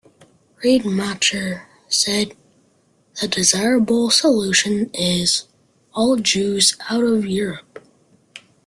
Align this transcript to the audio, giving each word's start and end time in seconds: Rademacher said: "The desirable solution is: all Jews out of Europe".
Rademacher 0.63 1.67
said: 1.87 2.35
"The 3.21 3.27
desirable 3.27 4.09
solution 4.09 4.89
is: 4.95 5.45
all 5.93 6.15
Jews 6.17 6.75
out 6.89 7.03
of 7.03 7.27
Europe". 7.27 7.87